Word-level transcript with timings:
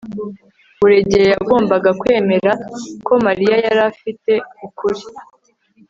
buregeya 0.79 1.27
yagombaga 1.35 1.89
kwemera 1.99 2.51
ko 3.05 3.13
mariya 3.25 3.55
yari 3.65 3.81
afite 3.91 4.31
ukuri 4.65 5.01